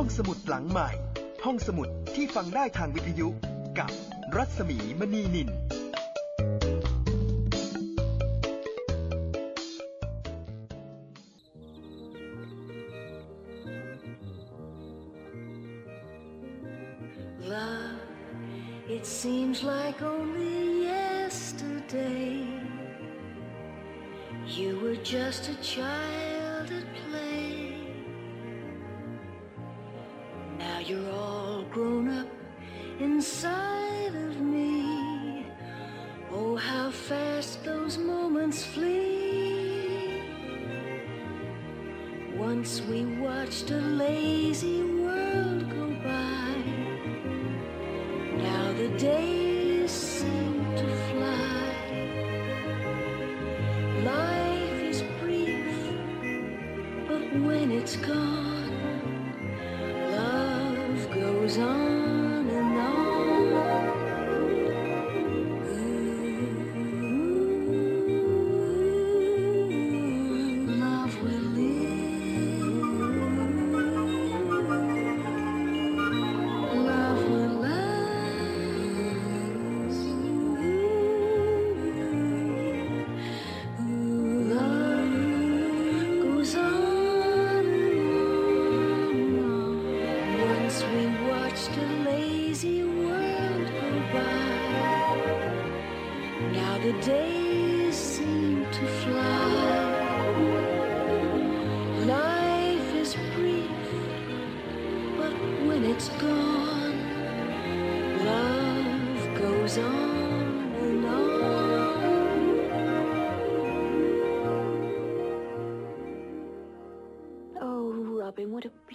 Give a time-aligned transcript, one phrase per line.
[0.00, 0.90] ห้องสมุดหลังใหม่
[1.44, 3.28] ห้องสมุดที่ฟังได้ทางวิทยุ
[3.78, 3.90] กับ
[4.36, 5.48] รัศมีมณีนิน
[17.54, 18.00] Love,
[18.96, 20.58] it seems like only
[20.92, 22.32] yesterday
[24.58, 26.35] you were just a child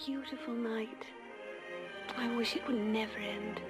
[0.06, 1.06] beautiful night.
[2.18, 3.62] I wish it would never end.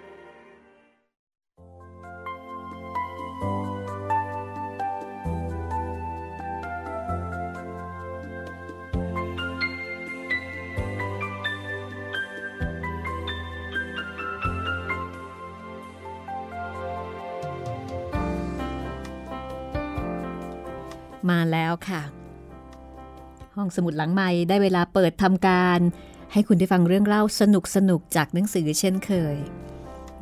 [21.29, 22.01] มาแล้วค่ะ
[23.55, 25.79] ห้องสมุดหลังใหม่ได้เวลาเปิดทำการ
[26.31, 29.35] ให้คุณได้ฟังเรื่องเล่าสนุกสนุกจากหนังสือเช่นเคย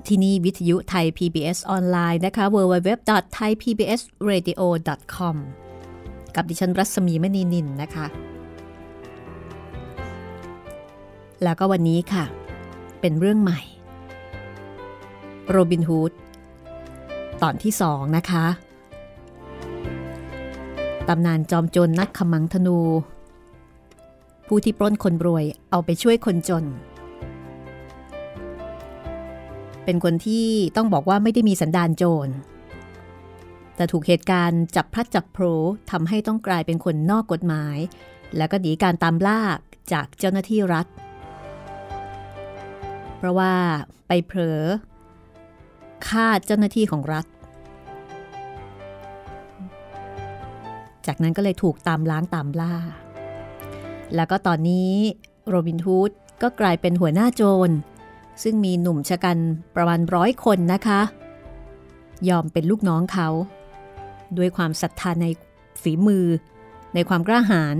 [0.07, 5.35] ที่นี่วิทยุไทย PBS ออนไลน์นะคะ www.thaipbsradio.com
[6.35, 8.07] กับดิฉันรัศมีมณีนินนะคะ
[11.43, 12.25] แล้วก็วันนี้ค่ะ
[13.01, 13.59] เป็นเรื่องใหม่
[15.49, 16.11] โรบินฮูด
[17.41, 18.45] ตอนที่สองนะคะ
[21.07, 22.79] ตำนานจอมโจรนนักขมังธนู
[24.51, 26.65] ผู้ที่ปล้นคนรวยเอาไปช่วยคนจน
[29.85, 32.29] เป็นคนที่ต้องบอกว่าไม่ได้มีสันดานโจร
[33.75, 35.45] แต่ถูกเหตุการณ์จับพลัดจับโผล
[35.91, 37.77] ทำให้ต้องกลายเป็นคนนอกกฎหมาย
[38.37, 39.39] แล้วก็หนีการตามล่า
[39.93, 40.87] จากเจ้าหน้าที่รัฐ
[43.17, 43.53] เพราะว่า
[44.07, 44.61] ไปเผลอ
[46.07, 47.25] ฆ่าเจ้าหน้าที่ของรัฐ
[51.07, 52.75] จากนั้นก็เลยถูกตามล้างตามล่า
[54.15, 54.93] แล้วก็ตอนนี้
[55.47, 56.11] โรบินฮูด
[56.41, 57.69] ก็กลายเป็นหัวหน้าโจร
[58.43, 59.37] ซึ่งมีหนุ่มฉกรรจ์
[59.75, 61.01] ประมาณร้อยคนนะคะ
[62.29, 63.29] ยอมเป็นลูกน้องเขา
[64.37, 65.25] ด้วยความศรัทธาใน
[65.81, 66.25] ฝีมือ
[66.93, 67.75] ในความกล้าหาญ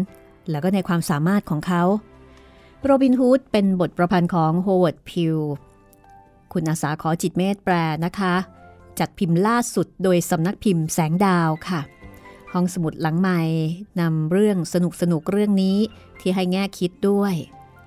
[0.50, 1.84] แล้วก็ในความสามารถของเขา
[2.84, 5.38] โรบินฮูดเป็นบทประพันธ์ของโฮเวิร์ดพิว
[6.54, 7.74] คุณอาษาขอจิตต์เมตต์แปล
[8.06, 8.36] นะคะ
[9.00, 11.82] จัดพิมพ์ล่าสุดโดยสำนักพิมพ์แสงดาวค่ะ
[12.54, 13.42] ห้องสมุดหลังใหม่
[14.00, 15.78] นำเรื่องสนุกสนุกเรื่องนี้
[16.22, 17.34] ที่ให้แง่คิดด้วย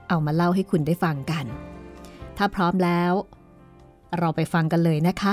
[0.08, 1.44] เอามาเล่าให้คุณได้ฟังกัน
[2.36, 3.12] ถ้าพร้อมแล้ว
[4.18, 5.32] เราไปฟังกันเลยนะคะ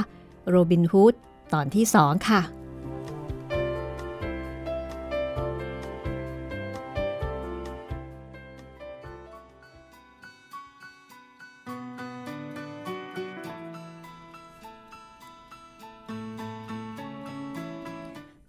[0.50, 1.14] โรบินฮูด
[1.54, 2.42] ตอนที่สองค่ะ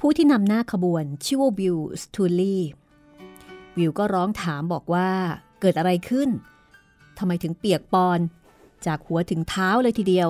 [0.02, 2.62] ผู้ที่นำหน้าขบวนชื่อว่าวิลสตูลี่
[3.80, 5.08] วิวก็ร้องถามบอกว่า
[5.60, 6.28] เกิดอะไรขึ้น
[7.18, 8.18] ทำไมถึงเปียกปอน
[8.86, 10.28] จากหัวถึงเท้าเลยทีเดียว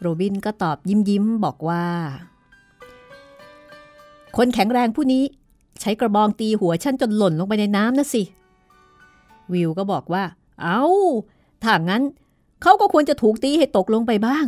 [0.00, 1.84] โรบินก็ตอบยิ้มยิ้มบอกว่า
[4.36, 5.24] คนแข็งแรงผู้นี้
[5.80, 8.22] ใช้กระบองตีหัวฉันจนหล่นลงไปในน้ำนะสิ
[9.52, 10.24] วิวก็บอกว่า
[10.62, 10.82] เอา้า
[11.62, 12.02] ถ้างั้น
[12.62, 14.46] เขาก็ควรจะถูกตีให้ตกลงไปบ้าง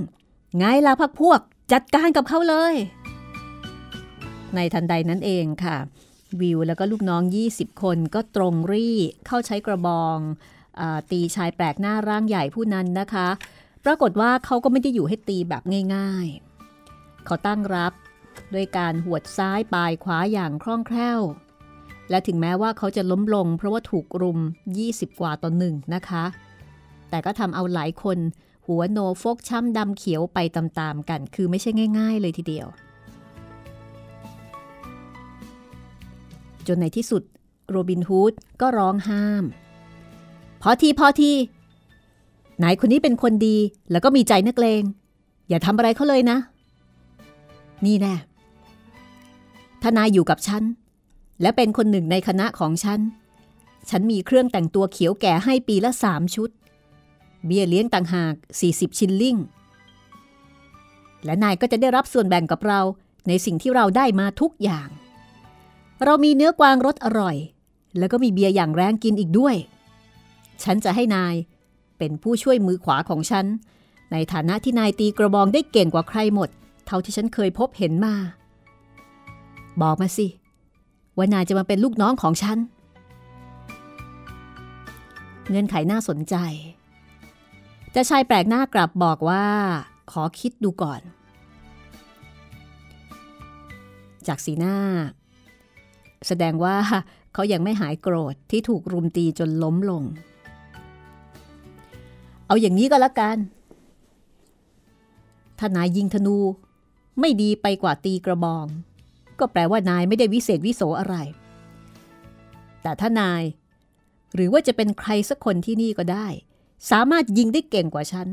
[0.56, 1.40] ไงล่ะพักพวก
[1.72, 2.74] จัดการกับเขาเลย
[4.54, 5.76] ในทันใดนั้นเองค่ะ
[6.40, 7.22] วิว แล้วก็ลูกน้อง
[7.52, 10.18] 20 คนก็ตรงรี่เข้าใช้กระบอง
[11.10, 13.28] ตีชายแปลกหน้าร่างใหญ่ผู้นั้นนะคะ
[13.84, 15.62] ปรากฏว่าเขาก็ไม่ได้อยู่ให้ตีแบบ
[15.94, 17.92] ง่ายๆ เขาตั้งรับ
[18.54, 21.20] ด้วยการหวดซ้ายปลายขวาอย่างคล่องแคล่ว
[22.10, 24.38] และถึงแม้ว่าเขาจะล้มลงเพราะว่าถูกรุม
[24.78, 26.24] 20 กว่าต่อหนึ่งนะคะ
[27.10, 28.18] แต่ก็ทำเอาหลายคน
[28.66, 32.66] หัวโนฟกช้ำดำเขียวไปตามๆกัน คือไม่ใช่ง่าย ๆ เลยทีเดียว
[36.68, 37.22] จนในที่สุด
[37.70, 39.44] โรบินฮูดก็ร้องห้าม
[40.62, 41.32] พอทีพอที
[42.62, 43.56] นายคนนี้เป็นคนดี
[43.90, 44.82] แล้วก็มีใจนักเลง
[45.48, 46.38] อย่าทำอะไรเขาเลยนะ
[47.84, 48.14] นี่แน่
[49.82, 50.62] ถ้านายอยู่กับฉัน
[51.42, 53.00] และเป็นคนหนึ่งในคณะของฉัน
[53.90, 56.50] ฉันมีเครื่องแต่งตัวเขียวแก่ให้ปีละสามชุด
[57.46, 58.34] เบี้ยเลี้ยงต่างหาก
[58.66, 59.36] 40 ชินลิ่ง
[61.24, 62.80] และนายก็จะได้รับส่วนแบ่งกับเรา
[63.28, 64.88] ในสิ่งที่เราได้มาทุกอย่าง
[66.04, 67.36] เรามีเนื้อกวางรสอร่อย
[67.98, 69.56] แล้วก็มีเบียร์อย่างแรงกินอีกด้วย
[70.62, 71.34] ฉันจะให้นาย
[71.98, 73.46] เป็นผู้ช่วยมือขวาของฉัน
[74.12, 76.48] ในฐานะที่นายตีกระบองได้เก่งกว่าใครหมด
[76.86, 78.14] เท่าที่ฉันเคยพบเห็นมา
[79.82, 80.26] บอกมาสิ
[81.16, 82.58] ว่านายจะมาเป็นลูกน้องของฉัน
[85.48, 86.34] เงื่อนไขน่าสนใจ
[87.94, 89.44] จะชายแปลกหน้ากลับบอกว่า
[90.12, 91.00] ขอคิดดูก่อน
[94.26, 94.76] จากสีหน้า
[96.26, 96.76] แสดงว่า
[97.32, 100.02] เขายังไม่หายโกรธที่ถูกรุมตีจนล้มลง
[102.46, 103.38] เอาอย่างนี้ก็แล้วกัน
[105.58, 106.36] ถ้านายยิงธนู
[107.20, 108.66] ไม่ดีไปกว่าตีกระบอง
[109.38, 111.16] ก็แปลว่านายไม่ได้วิเศษวิโสอะไร
[112.82, 113.42] แต่ถ้านาย
[114.34, 116.26] หรือว่าจะเป็นใครสักคนที่นี่ก็ได้
[116.90, 118.28] สามารถยิงได้เก่งกว่าฉัน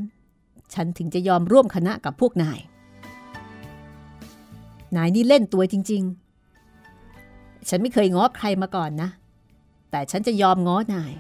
[0.74, 2.60] ฉันถึงจะยอมร่วมคณะกับพวกนาย
[4.96, 6.23] นายนี่เล่นตัวจริง ๆ
[7.70, 9.10] ฉันไม่เคยง้อใครมาก่อนนะ
[9.92, 11.14] แต่ฉันจะยอมง้อนาย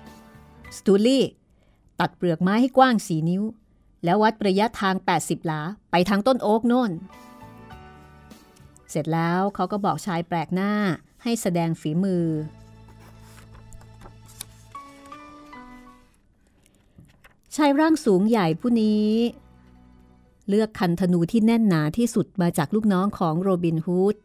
[0.77, 1.23] สตูลี่
[1.99, 3.43] ตัดเปลือกไม้ให้กว้างสีนิ้ว
[4.03, 5.61] แล้ววัดระยะทาง 80 หลา
[5.91, 6.91] ไปทางต้นโอ๊กโน่น
[8.89, 10.71] เสร็จแล้วเขาก็บอกชายแปลกหน้า
[11.23, 12.25] ให้แสดงฝีมือ
[17.55, 19.09] ชายร่างสูงใหญ่ผู้นี้
[20.49, 24.15] เลือกคันธนูที่แน่นหนาที่สุดมาจากลูกน้องของโรบินฮูด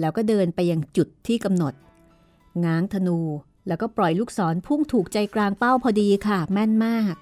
[0.00, 1.74] แล้วก็เดินไปยังจุดที่กำหนด
[2.64, 3.18] ง้างธนู
[3.66, 7.14] แล้วก็ปล่อยลูกศรพุ่งถูกใจกลางเป้าพอดีค่ะ แม่นมาก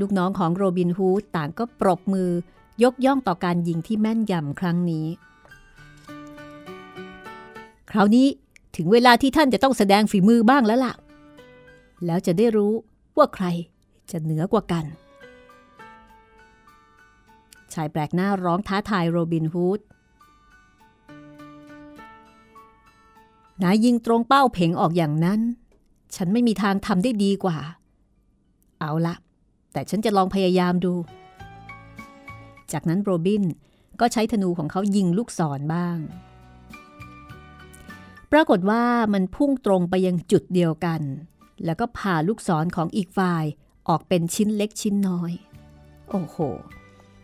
[0.00, 2.30] ลูกน้องของโรบินฮูดต่างก็ปรบมือ
[2.82, 5.06] ยกย่องต่อการยิงที่แม่นยำครั้งนี้
[7.90, 8.26] คราวนี้
[8.76, 10.94] ถึงเวลาที่ท่านจะต้องแสดงฝีมือบ้างแล้วล่ะ
[12.06, 12.72] แล้วจะได้รู้
[13.16, 13.46] ว่าใคร
[14.10, 14.84] จะเหนือกว่ากัน
[17.72, 19.80] ชายแปลกหน้าร้องท้าทายโรบินฮูด
[23.62, 25.40] นายยิงตรงเป้าเพ่งออกอย่างนั้น
[26.14, 27.58] ฉันไม่มีทางทำได้ดีกว่า
[28.80, 29.14] เอาละ
[29.72, 30.94] แต่ฉันจะลองพยายามดู
[32.72, 33.44] จากนั้นโรบิน
[34.00, 35.98] ก็ใช้ธนูของเขายิงลูกศรบ้าง
[38.32, 41.00] ปรากฏว่ามันพุ่งตรงไปยังจุดเดียวกัน
[41.64, 43.44] แล้วก็ผ่าลูกศรของอีกฝ่าย
[43.88, 45.32] ออกเป็นชิ้นเล็กชิ้นน้อย
[46.10, 46.36] โอ้โห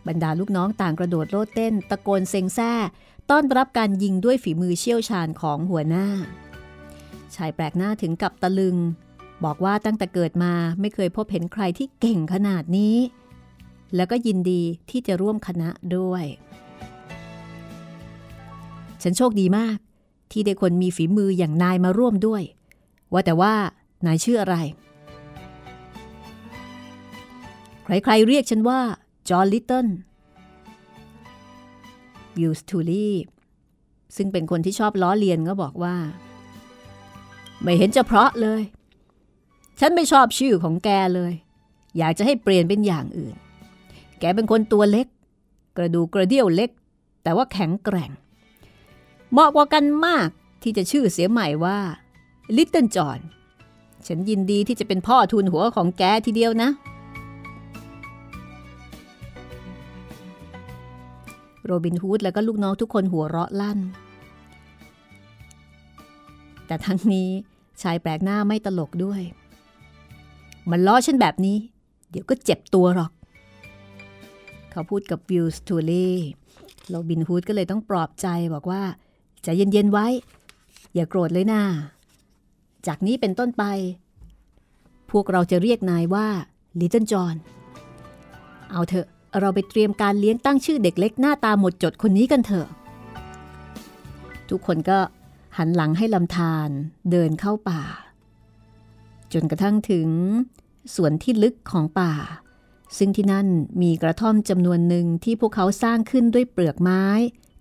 [0.07, 2.71] บรรดาลูกน้องต่างกระโดดโลดเต้น ตะโกนเซ็งแซ่
[3.29, 6.07] ต้อนรับการยิงด้วยฝีมือเชี่ยวชาญของหัวหน้า
[7.35, 8.77] ชายแปลกหน้าถึงกับตะลึง
[9.43, 12.95] บอกว่าตั้งแต่เกิดมาไม่เคยพบเห็นใครที่เก่งขนาดนี้
[13.95, 16.25] แล้วก็ยินดีที่จะร่วมคณะด้วย
[19.03, 19.77] ฉันโชคดีมาก
[20.31, 22.43] ที่ได้คนมีฝีมืออย่างนายมาร่วมด้วย
[23.13, 23.53] ว่าแต่ว่า
[24.05, 24.55] นายชื่ออะไร
[27.85, 28.79] ใครๆเรียกฉันว่า
[29.29, 29.87] จอห์นลิตเติ้ล
[32.37, 33.11] วิลสทูลี
[34.15, 35.95] ซึ่งเป็นคนที่ชอบล้อเลียนก็บอกว่า
[37.61, 38.61] ไม่เห็นจะเพราะเลย
[39.79, 41.33] ฉันไม่ชอบชื่อของแกเลย
[41.97, 43.35] อยากจะให้เปลี่ยนเป็นอย่างอื่น
[44.19, 45.07] แกเป็นคนตัวเล็ก
[45.77, 46.69] กระดูกระเดี่ยวเล็ก
[47.23, 48.11] แต่ว่าแข็งแกร่ง
[49.31, 50.29] เหมาะกว่ากันมาก
[50.63, 51.79] ที่จะชื่อเสียใหม่ว่า
[52.55, 53.19] ลิตเติ้ลจอห์น
[54.07, 56.69] ฉันยินดีที่จะเป็นพ่อทุนหัวของแกทีเดียวนะ
[61.65, 63.79] โรบินฮูดและก็ลูกน้องทุกคนหัวเราะลั่น
[66.67, 67.29] แต่ทั้งนี้
[67.81, 69.21] ชายแปลกหน้าไม่ตลกด้วย
[70.69, 71.57] มันล้อฉันแบบนี้
[72.09, 73.11] เดี๋ยวก็เจ็บตัวหรอก
[74.71, 76.07] เขาพูดกับวิลสตูเล่
[76.89, 78.81] โรบินฮูดก็เลยต้องปลอบใจบอกว่า
[79.43, 80.07] ใจเย็นๆไว้
[80.93, 81.61] อย่าโกรธเลยนะ
[82.87, 83.63] จากนี้เป็นต้นไป
[85.11, 86.27] พวกเราจะเรียกนายว่า
[86.79, 87.35] ลิตเติ้ลจอห์น
[88.71, 89.07] เอาเถอะ
[89.39, 92.67] เราไปเตรียมการเลี้ยงตั้งชื่อเด็กเล็กหน้าตาหมดจดคนนี้กันเถอะ
[94.49, 94.99] ทุกคนก็
[95.57, 96.69] หันหลังให้ลำธาร
[97.11, 97.83] เดินเข้าป่า
[99.33, 100.09] จนกระทั่งถึง
[100.95, 102.13] สวนที่ลึกของป่า
[102.97, 103.47] ซึ่งที่นั่น
[103.81, 107.03] มีกระท่อมจำนวนหนึ่งที่พวกเขาสร้างขึ้นด้วยเปลือกไม้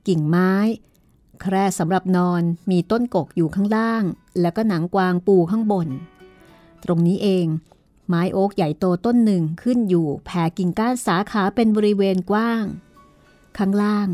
[0.09, 0.53] กิ่งไม้
[1.41, 4.03] แคร่สำหรับนอนมีต้นกกอยู่ข้างล่าง
[4.41, 5.89] แล้วก็หนังกวางปูข้างบน
[6.85, 7.47] ตรงนี้เอง
[8.09, 12.65] ไม้โอ๊กใหญ่โตต้นหนึ่งขึ้นอยู่แผ่กิ่งก้านสาขาเป็นบริเวณกว้าง
[13.59, 14.09] ข้างล่าง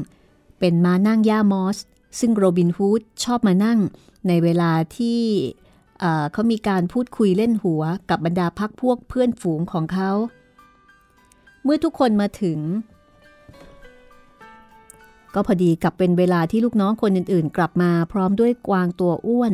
[0.58, 1.78] เป็นมานั่งย่ามอส
[2.20, 3.78] ซึ่งโรบินฮูดชอบมานั่ง
[4.28, 5.20] ในเวลาที่
[6.32, 10.10] เขามีการพูดคุยเล่นหัวกับบรรดาพักพวกเพื่อนฝูงของเขา
[11.64, 12.58] เมื่อทุกคนมาถึง
[15.34, 19.52] ก็พอดีกับเป็นเวลาที่ลูกน้องคนอื่นๆ กลับมาพร้อมด้วยกวางตัวอ้วน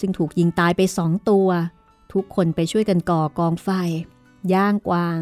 [0.00, 1.48] ซึ่งถูกยิงตายไปสองตัว
[2.14, 3.68] ทุกคนไปช่วยกันก่อกองไฟ
[4.52, 5.20] ย่างกวาง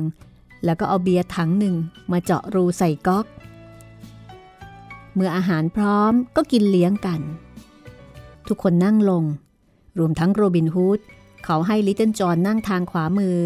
[0.65, 1.75] แล้วก็เอาเบียร์ถังหนึ่ง
[2.13, 3.27] มาเจาะรูใส่ก๊อก
[5.15, 7.21] เมื่ออาหารพร้อมก็กินเลี้ยงกัน
[8.49, 9.25] ทุกคนนั่งลง
[9.99, 11.01] รวมทั้งโรบินฮูด
[11.45, 13.37] เขาให้ลิตเติ้ลจอนนั่งทางขวามือ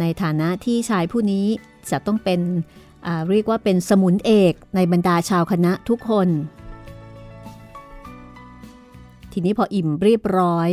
[0.00, 1.46] ในฐานะที่ชายผู้นี้
[1.90, 2.40] จะต้องเป็น
[3.30, 6.28] เรียกว่าเป็นสมุนเอกในบรรดาชาวคณะทุกคน
[9.32, 10.68] ทีนี้พออิ่มเรียบร้อย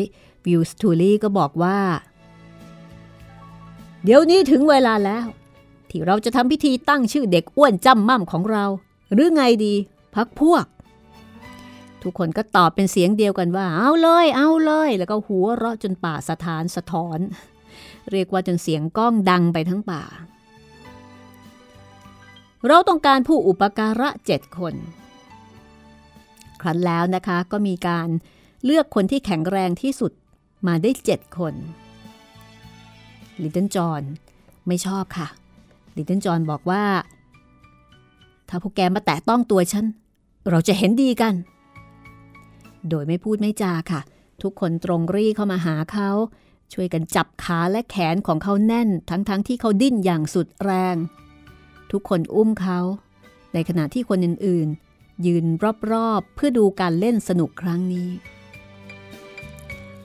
[0.46, 1.78] วิลสตูลี่ก็บอกว่า
[4.08, 5.26] เดี๋ยวนี้ถึงเวลาแล้ว
[5.90, 8.66] ที่เราจะทำพิธีตั้งชื่อเด็กอ้วนจำม่ำของเรา
[9.14, 9.74] หรือไงดี
[10.16, 10.66] พักพวก
[12.02, 17.20] ทุกคนก็ตอบเป็นเสียงเดียวกันว่า เอาเลย เอาเลย แล้วก็หัวเราะจนป่าสะท้านสะท้อน
[18.12, 20.04] เรียกว่าจนเสียงก้องดังไปทั้งป่า
[22.68, 24.74] เราต้องการผู้อุปการะเจ็ดคน
[26.62, 28.08] ครั้นแล้วนะคะก็มีการ
[28.66, 30.12] เลือกคนที่แข็งแรงที่สุด
[30.68, 31.54] มาได้เจ็ดคน
[33.42, 34.02] ลิตเติ้ลจอน
[34.68, 35.28] ไม่ชอบค่ะ
[35.96, 36.84] ลิตเติ้ลจอนบอกว่า
[38.50, 39.86] ถ้าพวกแกมาแตะต้องตัวฉัน
[40.50, 41.34] เราจะเห็นดีกัน
[42.90, 44.02] โดยไม่พูดไม่จาค่ะ
[44.42, 46.10] ทุกคนตรงรีเข้ามาหาเขา
[46.74, 50.96] ช่วยกันจับขาและแขนของเขาแน่น ทั้งๆทที่เขาดิ้นอย่างสุดแรง
[51.92, 52.80] ทุกคนอุ้มเขา
[53.54, 55.46] ในขณะที่คนอื่นๆ ยืน
[55.92, 58.10] รอบๆ เพื่อดูการเล่นสนุกครั้งนี้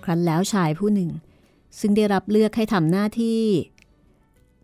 [0.05, 1.11] ครั้นแล้วชายผู้หนึ่ง
[1.79, 3.45] ซึ่งได้รับเลือกให้ทำหน้าที่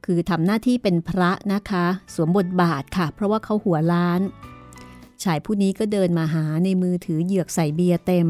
[0.05, 1.85] คือทำหน้าที่เป็นพระนะคะ
[2.15, 4.21] สวมบทบาทค่ะ เพราะว่าเขาหัวล้าน
[5.23, 8.29] ชายผู้นี้ก็เดินมาหาในมือถือเหยือกใส่เบียร์เต็ม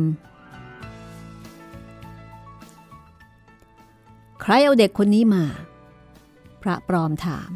[4.41, 5.45] ใครเอาเด็กคนนี้มา
[6.63, 7.51] พระปลอมถาม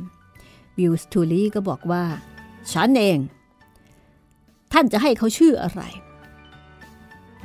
[0.78, 2.04] วิลสตูลี่ก็บอกว่า
[2.72, 3.18] ฉันเอง
[4.72, 5.82] ท่านจะให้เขาชื่ออะไร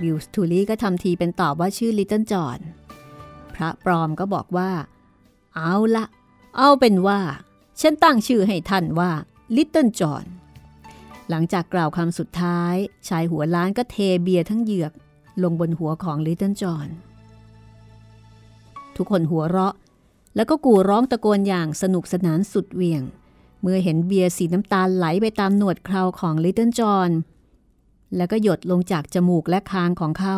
[0.01, 2.59] วิลสตูลี่ก็ทำทีเป็นตอบว่าชื่อลิตเติ้ลจอห์น
[3.55, 4.71] พระปลอมก็บอกว่า
[5.55, 6.05] เอาละ
[6.57, 7.19] เอาเป็นว่า
[7.81, 9.11] ฉันตั้งชื่อให้ท่านว่า
[9.55, 10.25] ลิตเติ้ลจอห์น
[11.29, 12.75] หลังจากกล่าวคำสุดท้าย
[13.07, 14.93] ชายหัวล้านก็เทเบียร์ทั้งเหยือก
[15.43, 16.87] ลงบนหัวของลิตเติ้ลจอห์น
[18.95, 19.73] ทุกคนหัวเราะ
[20.35, 23.01] แล้วก็กูร้องตะโกนอย่างสนุกสนานสุดเวียง
[23.61, 27.11] เมื่อเห็นเบียร์สีน้ำตาลไหลไปตามหนวดเคราของลิตเติ้ลจอห์น
[28.15, 30.37] แล้วก็หยดลงจากจมูกและคางของเขา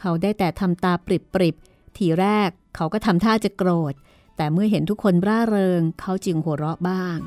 [0.00, 1.56] เขาได้แต่ทำตาปริบปริบ
[1.96, 3.94] ทีแรกเขาก็ทำท่าจะโกรธ
[4.36, 7.18] แต่เมื่อเห็นทุกคนร่าเริง เขาจึงหัวเราะบ้าง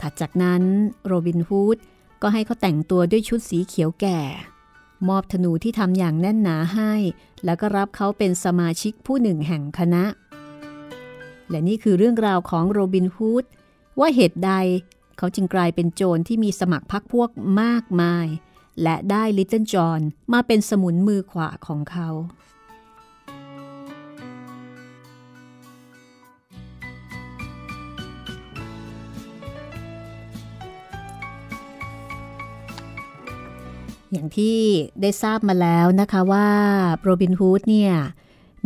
[0.00, 0.62] ถัดจากนั้น
[1.06, 1.78] โรบินฮูด
[2.22, 4.20] ก็ให้เขาแต่งตัวด้วยชุดสีเขียวแก่
[5.08, 6.92] มอบธนูที่ทำอย่างแน่นหนาให้
[7.44, 10.04] แล้วก็รับเขาเป็นสมาชิกผู้หนึ่งแห่งคณะ
[11.50, 13.44] และนี่คือเรื่องราวของโรบินฮูด
[13.98, 14.52] ว่าเหตุใด
[15.18, 17.30] เขาจึงกลายเป็นโจรที่มีสมัครพักพวก
[17.62, 18.26] มากมาย
[18.82, 20.00] และได้ลิตเติ้ลจอห์น
[20.32, 22.08] มาเป็นสมุนมือขวาของเขา
[34.12, 34.58] อย่างที่
[35.00, 36.48] ได้ทราบมาแล้วนะคะว่า
[37.02, 37.94] โรบินฮูดเนี่ย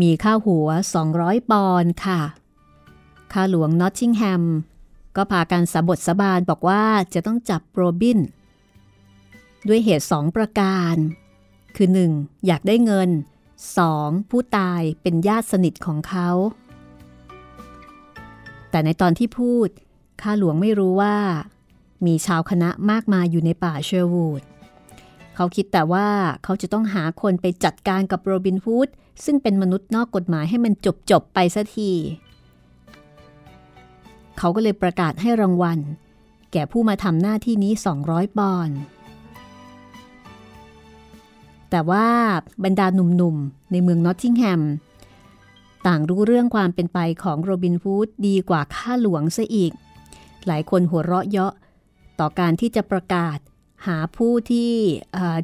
[0.00, 0.68] มีค่าหัว
[1.08, 2.20] 200 ปอนด์ค่ะ
[3.32, 4.44] ข้าหลวงนอตติงแฮม
[5.16, 8.18] ก็พากันสบทสบานบอกว่าจะต้องจับโรบิน
[9.68, 10.94] ด้วยเหตุสองประการ
[11.76, 12.46] คือ 1.
[12.46, 13.10] อยากได้เงิน
[13.70, 14.30] 2.
[14.30, 16.28] ผู้ตายเป็นญาติสนิทของเขา
[18.70, 19.68] แต่ในตอนที่พูด
[20.20, 21.16] ข้าหลวงไม่รู้ว่า
[22.06, 24.42] มีชาวคณะมากมายอยู่ในป่าเชอร์วูด
[25.40, 26.08] เขาคิดแต่ว่า
[26.44, 28.88] เขาจะต้องหาคนไปจัดการกับโรบินฮูด
[29.24, 31.90] ซึ่งเป็นมนุษย์นอกกฎหมายให้มันจบจบไปสักที
[34.38, 35.78] เขาก็เลยประกาศให้รางวัล
[36.52, 37.72] แก่ผู้มาทำหน้าที่นี้
[38.06, 38.76] 200 ปอนด์
[41.70, 42.08] แต่ว่า
[42.64, 44.62] บรรดาหนุ่มๆ ในเมืองนอตติงแฮม
[45.86, 49.72] ต่างรู้เรื่องความเป็นไปของโรบินฮูดดีกว่าข้าหลวงซะอีก
[50.46, 51.52] หลายคนหัวเราะเยาะ
[52.20, 53.38] ต่อการที่จะประกาศ
[53.86, 54.72] หาผู้ที่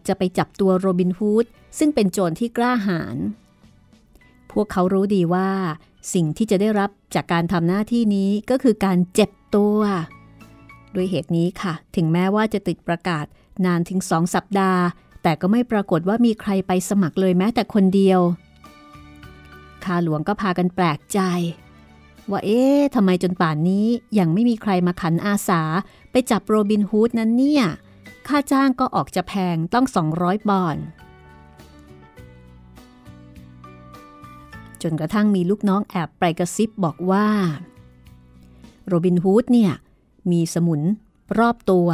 [0.08, 1.46] จะไปจับตัวโรบินฮูด
[1.78, 3.16] ซึ่งเป็นโจรที่กล้าหาญ
[4.52, 5.50] พวกเขารู้ดีว่า
[6.14, 9.78] สิ่งที่จะได้รับจากการทำหน้าที่นี้ก็คือการเจ็บตัว
[10.94, 13.26] ด้วยเหตุนี้ค่ะ ถึงแม้ว่าจะติดประกาศ
[13.64, 14.82] นานถึงสองสัปดาห์
[15.22, 18.20] แต่ก็ไม่ปรากฏว่ามีใครไปสมัครเลยแม้แต่คนเดียว
[19.84, 21.20] ข้าหลวงก็พากันแปลกใจ
[22.30, 23.86] ว่าเอ๊ะทำไมจนป่านนี้
[24.18, 25.62] ยังไม่มีใครมาขันอาสา
[26.10, 27.64] ไปจับโรบินฮูดนั้นเนี่ย
[28.28, 29.86] ค่าจ้างก็ออกจะแพงต้อง
[30.18, 30.76] 200 บอน
[34.82, 37.26] จนกระทั่งมีลูกน้องแอบไปกระซิบบอกว่า
[38.86, 39.72] โรบินฮูดเนี่ย
[40.30, 40.80] มีสมุน
[41.38, 41.88] รอบตัว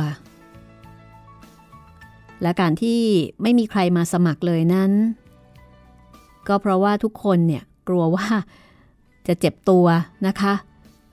[2.42, 3.00] และการที่
[3.42, 4.92] ไม่มีใครมาสมัครเลยนั้น
[6.48, 8.26] ก็เพราะว่าทุกคนเนี่ยกลัวว่า
[9.26, 9.86] จะเจ็บตัว
[10.26, 10.54] นะคะ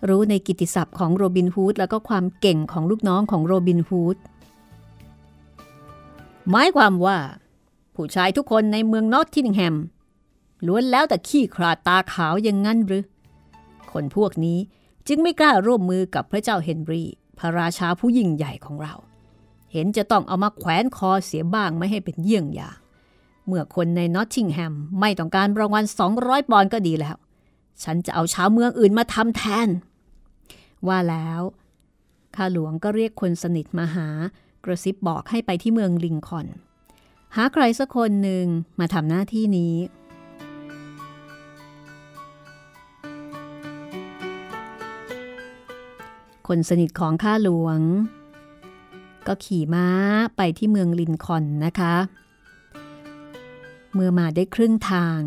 [0.09, 4.17] รู้ในกิติศัพท์ของโรบินฮูดแล้วก็ความเก่งของลูกน้องของโรบินฮูด
[6.51, 7.17] หมายความว่า
[7.95, 9.75] ผู้ชายทุกคนในเมืองนอตทิงแฮม
[10.65, 13.03] ล้วนแล้วแต่ขี้ขลาดตาขาวอย่างงั้นหรือ
[13.91, 14.59] คนพวกนี้
[15.07, 18.93] จึงไม่กล้าร่วมมือกับพระเจ้าเฮนรี่พระราชาผู้ยิ่งใหญ่ของเรา
[19.71, 22.75] เห็นจะต้องเอามาแขวนคอเสียบ้างไม่ให้เป็นเยี่ยงอย่าง
[23.45, 25.85] เมื่อคนในนอตทิงแฮมไม่ต้องการรางวัล
[26.17, 27.15] 200 ปอนด์ก็ดีแล้ว
[27.83, 29.67] ฉันจะเอาชาวเมืองอื่นมาทำแทน
[30.87, 31.41] ว่าแล้ว
[32.35, 34.07] ข้าหลวงก็เรียกคนสนิทมาหา
[34.65, 36.47] กระซิบบอกให้ไปที่เมืองลิงคอน
[37.35, 38.45] หาใครสักคนหนึ่ง
[38.79, 39.75] มาทำหน้าที่นี้
[46.47, 47.79] คนสนิทของข้าหลวง
[49.27, 49.87] ก็ขี่ม้า
[50.37, 51.95] ไปที่เมืองลินคอนนะคะ
[53.93, 55.19] เมื่อมาได้ครึ่งทาง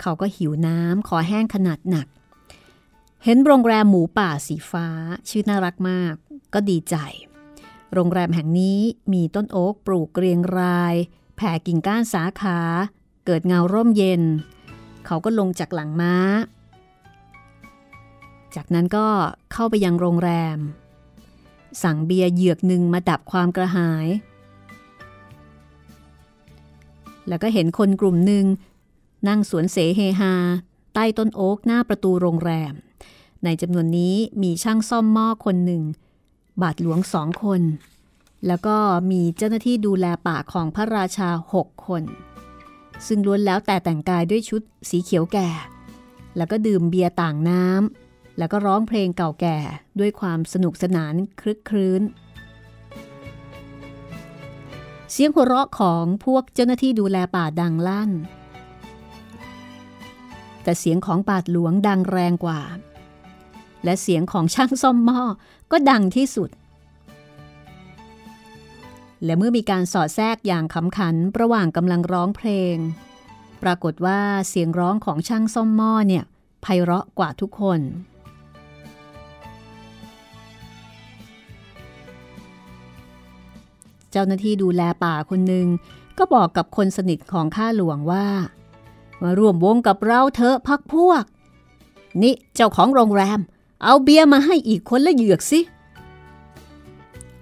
[0.00, 2.06] เขาก็หิวน้ำขอแห้งขนาดหนัก
[3.24, 4.86] เห็นโรงแรมหมูป่าสีฟ้า
[5.28, 6.14] ชื่อน่ารักมาก
[6.54, 6.96] ก็ดีใจ
[7.94, 8.80] โรงแรมแห่งนี้
[9.12, 10.94] มีต้นโอ๊กปลูกเรียงราย
[11.36, 12.58] แผ่กิ่งก้านสาขา
[13.26, 14.22] เกิดเงาร่มเย็น
[15.06, 16.14] เขาก็ลงจากหลังม้า
[18.54, 19.06] จากนั้นก็
[19.52, 20.58] เข้าไปยังโรงแรม
[21.82, 24.06] สั่งเบียร์เหยือกหนึ่งมาดับความกระหาย
[27.28, 28.44] แล้วก็เห็นคนกลุ่มหนึ่ง
[29.28, 30.34] นั่งสวนเสเฮฮา
[30.94, 32.72] ใต้ต้นโอ๊กหน้าประตูโรงแรม
[33.44, 35.82] ในจำนวนนี้มีช่างซ่อมหม้อคนหนึ่ง
[36.62, 37.62] บาทหลวงสองคน
[38.46, 38.76] แล้วก็
[39.10, 42.02] มีเจ้าหน้าที่ดูแลป่าของพระราชาหกคน
[43.06, 45.48] ซึ่งล้วนแล้วแต่แต่งกายด้วยชุดสีเขียวแก่
[46.36, 49.58] แล้วก็ดื่มเบียร์ต่างน้ำแล้วก็ร้องเพลงเก่าแก่
[49.98, 52.02] ด้วยความสนุกสนานคลึกครื้น
[55.12, 58.10] เสียงหัวเราะของพวกเจ้าหน้าที่ดูแลป่าดังลั่น
[60.62, 62.60] แต่เสียงของปาดหลวงดังแรงกว่า
[63.84, 65.22] และเสียงของช่างซ่อมหม้อ
[65.72, 66.50] ก็ดังที่สุด
[69.24, 72.76] และเมื่อมีการสอดแทรกอย่างขำขันระหว่างกำลังร้องเพลง
[73.62, 76.24] ปรากฏว่าเสียงร้องของช่างซ่อมหม้อเนี่ย
[76.62, 77.80] ไพเราะกว่าทุกคน
[84.10, 85.66] เจ้าหน้าที่ดูแลป่าคนหนึ่ง
[86.18, 88.26] ก็บอกกับคนสนิทของข้าหลวงว่า
[89.22, 91.24] มาร่วมวงกับเราเถอะพักพวก
[92.22, 93.40] นี่เจ้าของโรงแรม
[93.82, 95.60] เอาเบียร์มาให้อีกคนละเหยือกสิ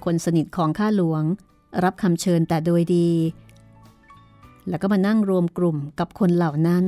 [0.04, 1.22] คนสนิทของข้าหลวง
[1.84, 3.08] รับคำเชิญแต่โดยดี
[4.68, 6.84] แล้วก็มานั่งรวมกลุ่มกับคนเหล่านั้น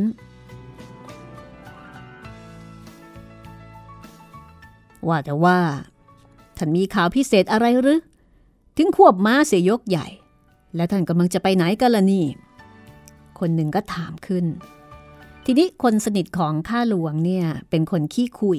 [5.08, 5.58] ว่าแต่ว่า
[6.58, 8.00] ท่านมีข่าวพิเศษอะไรหรือ
[8.76, 10.06] ถึงควบม้าเสียยกใหญ่
[10.74, 12.26] และท่านกำลังจะไปไหนกันล่ะนี่
[13.38, 14.44] คนหนึ่งก็ถามขึ้น
[15.44, 18.58] ทีนี้คนสนิทของข้าหลวงเนี่ยเป็นคนขี้คุย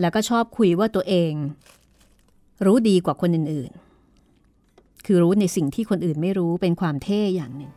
[0.00, 1.32] แล้วก็ชอบคุยว่าตัวเอง
[2.64, 7.72] รู้ดีกว่าคนอื่นๆ คือรู้ในสิ่งที่คนอื่นไม่รู้เป็นความเท่อย่างหนึ่ง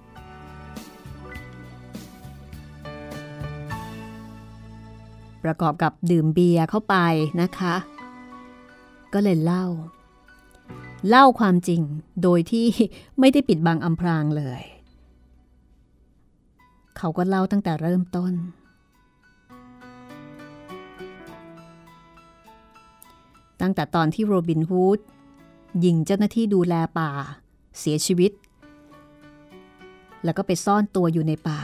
[5.43, 6.95] ประกอบกับดื่มเบียร์เข้าไป
[7.41, 7.75] นะคะ
[9.13, 9.65] ก็เลยเล่า
[11.09, 11.81] เล่าความจริง
[12.23, 12.67] โดยที่
[13.19, 14.61] ไม่ได้ปิดบังอำพรางเลย
[16.97, 18.33] เขาก็เล่าตั้งแต่เริ่มต้น
[23.61, 24.99] ตั้งแต่ตอนที่โรบินฮูด
[25.85, 27.11] ยิงเจ้าหน้าที่ดูแลป่า
[27.79, 28.31] เสียชีวิต
[30.23, 31.61] แล้วก็ไปซ่อนตัวอยู่ในป่า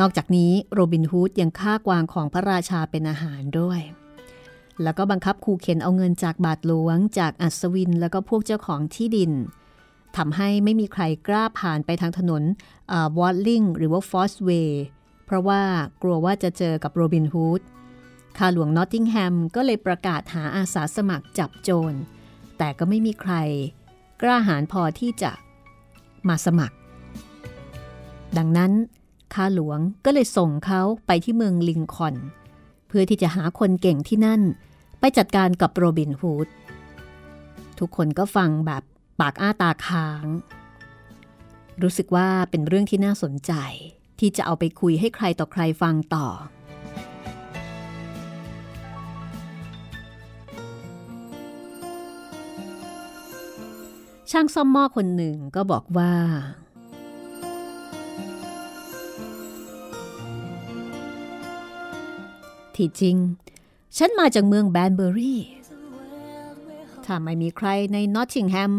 [0.00, 3.80] นอกจากนี้โรบินฮูดยังฆ่ากวางของพระราชาเป็นอาหารด้วย
[4.82, 9.32] แล้วก็บังคับขู่เข็ญเอาเงินจากบาทหลวงจากอัศวินแล้วก็พวกเจ้าของที่ดิน
[10.16, 12.42] ทำให้ไม่มีใครกล้าผ่านไปทางถนน
[13.18, 14.84] วอตลิงหรือว่าฟอสเวย์
[15.26, 15.62] เพราะว่า
[16.02, 17.60] กลัวว่าจะเจอกับโรบินฮูด
[18.38, 21.94] ข้าหลวงนอตติงแฮมก็เลยประกาศหาอาสาสมัครจับโจร
[22.58, 23.34] แต่ก็ไม่มีใคร
[24.22, 25.32] กล้าหาญพอที่จะ
[26.28, 26.76] มาสมัคร
[28.36, 28.72] ดังนั้น
[29.34, 32.14] ข้าหลวงก็เลยส่งเขาไปที่เมืองลิงคอน
[32.88, 34.42] เพื่อที่จะหาคนเก่งที่นั่น
[34.98, 36.48] ไปจัดการกับโรบินฮูด
[37.78, 38.82] ทุกคนก็ฟังแบบ
[39.20, 40.24] ปากอ้าตาค้าง
[41.82, 43.52] รู้สึกว่าเป็นเรื่องที่น่าสนใจ
[44.18, 46.26] ที่จะเอาไปคุยให้ใครต่อใครฟังต่อ
[54.36, 56.12] ช่างซ่อมหม้อคนหนึ่งก็บอกว่า
[62.76, 63.16] ที่จริง
[63.96, 65.42] ฉันมาจากเมืองแบนเบอรี่
[67.04, 68.72] ถ้าไม่มีใครในนอตติงแฮม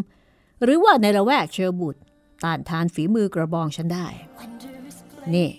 [0.64, 1.96] หรือว่าในละแวกเชอร์บุต
[2.44, 4.08] ต้านทานฝีมือกระบองฉันได้
[5.34, 5.50] นี่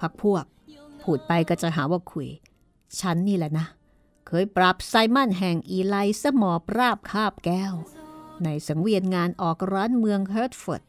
[0.00, 0.44] พักพวก
[1.02, 2.28] พูดไปก็จะหาว่าคุย
[3.00, 3.66] ฉันนี่แหละนะ
[4.26, 7.74] เคยปรับไซมอนแห่งอีไลหมอบราบคาบแก้ว
[8.44, 10.82] ในสังเวียนงานออกร้านเมืองเฮิร์ตฟอร์ด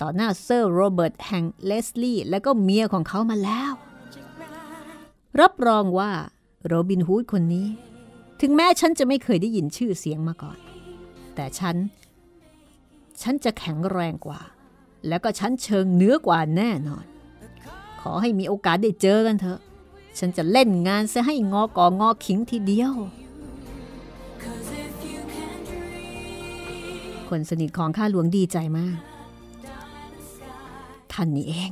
[0.00, 3.72] ต่อหน้าเซอร์โรเบิร์ตแห่งเลสลี่และก็เมียของเขามาแล้ว
[5.40, 6.12] รับรองว่า
[6.66, 7.68] โรบินฮูดคนนี้
[8.40, 10.58] ถึงแม้ฉันจะไม่เคยได้ยินชื่อเสียงมาก่อน
[11.34, 11.76] แต่ฉัน
[13.22, 14.40] ฉันจะแข็งแรงกว่า
[15.08, 17.04] แล้วก็ชั้นเชิงเหนือกว่าแน่นอน
[18.00, 19.60] ขอให้มีโอกาสได้เจอกันเถอะ
[20.18, 22.92] ฉันจะเล่นงานซะให้งอกองอขิงทีเดียว
[27.32, 28.96] คนสนิทของข้าหลวงดีใจมาก
[31.12, 31.70] ท่านนี่เอง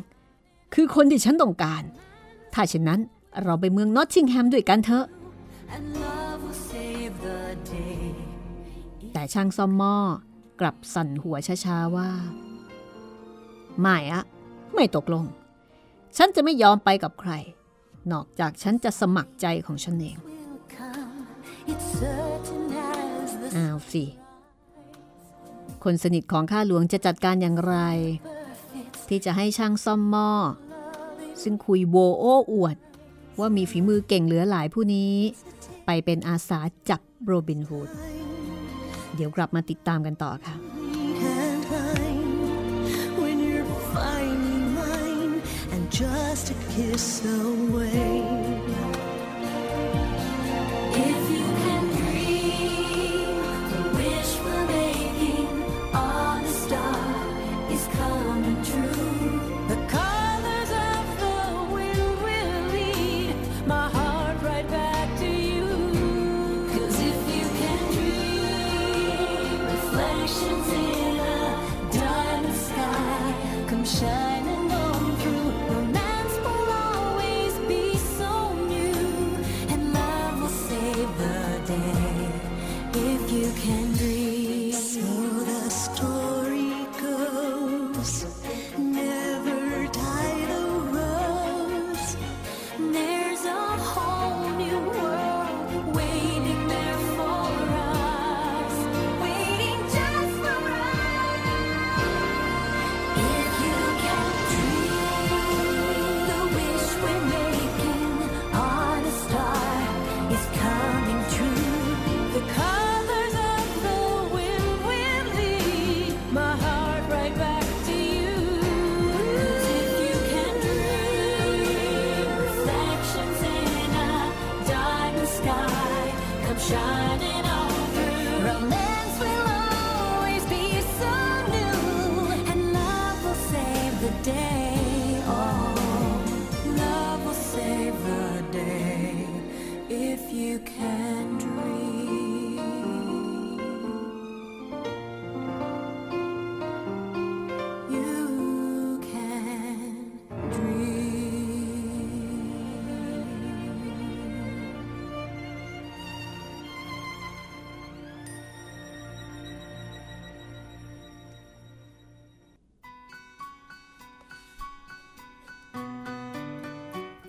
[0.74, 1.82] คือคนที่ฉันต้องการ
[2.54, 3.00] ถ้าเช่นนั้น
[3.42, 5.06] เราไปเมืองนอตติงแฮมด้วยกันเถอะ
[9.12, 9.96] แต่ช่างซ่อมหม้อ
[10.60, 12.10] กลับสั่นหัวช้าๆว่า
[13.80, 14.22] ไม่อะ
[14.74, 15.24] ไม่ตกลง
[16.16, 17.32] ฉันจะไม่ยอมไปกับใคร
[18.12, 20.16] นอกจากฉันจะสมัครใจของฉันเอง
[23.56, 24.04] อ้าวสิ
[25.84, 27.76] คนสนิทของข้าหลวงจะจัดการอย่างไร
[29.08, 30.30] ที่จะให้ช่างซ่อมหม้อ
[31.42, 32.76] ซึ่งคุยโวโอ้อวด
[33.38, 35.14] ว่ามีฝีมือเก่งเหลือหลายผู้นี้
[35.86, 37.88] ไปเป็นอาสาจับโรบินฮูด
[39.14, 40.56] เดี๋ยวกลับมาติดตามกันต่อค่ะ
[46.00, 48.69] just a kiss away.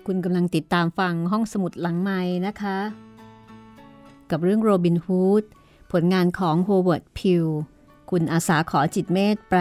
[0.06, 2.78] คุณกำลังติดตามฟังห้องสมุดหลังไม้นะคะ
[4.30, 5.44] กับเรื่องโรบินฮูด
[5.92, 7.44] ผลงานของโฮเวิร์ดพิว
[8.10, 9.60] คุณอาษาขอจิตต์เมตต์แปล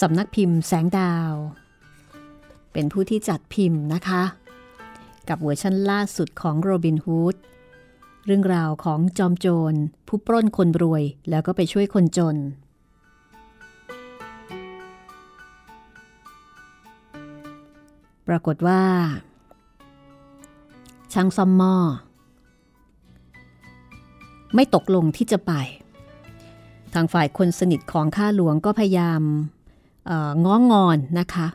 [0.00, 1.32] สำนักพิมพ์แสงดาว
[2.72, 4.22] เป็นผู้ที่จัดพิมพ์นะคะ
[5.28, 7.36] กับเวอร์ชันล่าสุดของโรบินฮูด
[8.24, 9.74] เรื่องราวของจอมโจร
[10.08, 12.36] ผู้ปล้นคนรวยแล้วก็ไปช่วยคนจน
[18.28, 18.82] ปรากฏว่า
[21.12, 21.76] ช่างซ่อมหม้อ
[24.54, 25.52] ไม่ตกลงที่จะไป
[26.94, 29.22] ทางฝ่ายคนสนิทของข้าหลวงก็พยายาม
[30.44, 31.46] ง้องอนนะคะ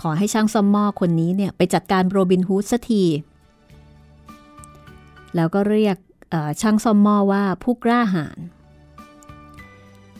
[0.00, 3.04] ขอให้ช่างซ่อมหม้อคนนี้เนี่ยไปจัดการโรบินฮูดสักที
[5.34, 5.96] แล้วก็เรียก
[6.60, 8.38] ช่างซ่อมหม้อว่าผู้กล้าหาญ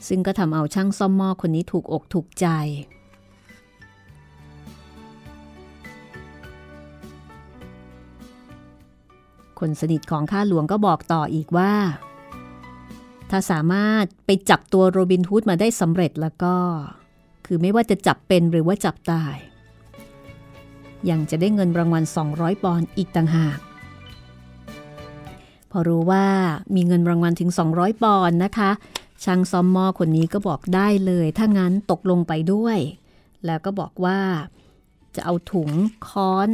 [0.09, 2.47] ซึ่งก็ทำเอาช่างซ่อมหม้อคนนี้ถูกอกถูกใจ
[9.61, 11.73] คนสนิทของข้าหลวงก็บอกต่ออีกว่า
[13.31, 16.57] ถ้าสามารถไปจับตัวโรบินฮูดมาได้สำเร็จแล้วก็
[17.47, 19.35] คือไม่ว่าจะจับเป็นหรือว่าจับตาย
[21.11, 23.59] ยังจะได้เงินรางวัล 200 ปอนด์อีกต่างหาก
[25.71, 26.27] พอรู้ว่า
[26.75, 28.71] มีเงินรางวัลถึง 200 ปอนด์นะคะ
[29.25, 32.79] ช่างซอมมอคนนี้ก็บอกได้เลย ถ้างั้นตกลงไปด้วย
[33.47, 34.19] แล้วก็บอกว่า
[35.15, 35.71] จะเอาถุง
[36.09, 36.49] ค้อน